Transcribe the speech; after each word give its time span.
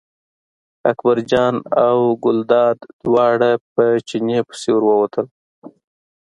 اکبرجان 0.91 1.55
او 1.87 1.97
ګلداد 2.23 2.77
دواړه 3.05 3.51
په 3.73 3.83
چیني 4.07 4.39
پسې 4.47 4.69
ور 4.73 4.83
ووتل. 4.87 5.25